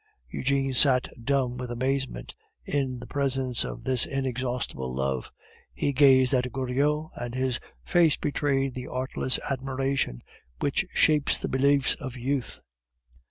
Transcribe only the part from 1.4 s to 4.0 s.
with amazement in the presence of